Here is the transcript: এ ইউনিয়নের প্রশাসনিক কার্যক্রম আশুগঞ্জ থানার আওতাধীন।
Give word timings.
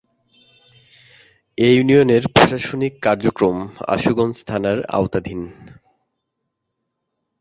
এ 1.57 1.69
ইউনিয়নের 1.75 2.23
প্রশাসনিক 2.35 2.93
কার্যক্রম 3.01 3.57
আশুগঞ্জ 3.87 4.35
থানার 4.45 4.77
আওতাধীন। 4.89 5.41